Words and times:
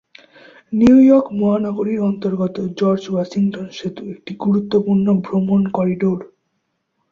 New 0.73 0.95
York 1.01 1.27
মহানগরীর 1.39 1.99
অন্তর্গত 2.09 2.55
George 2.79 3.03
Washington 3.09 3.67
সেতু 3.77 4.01
একটি 4.13 4.31
গুরুত্বপূর্ণ 4.43 5.05
ভ্রমণ 5.25 5.61
করিডোর। 5.77 6.19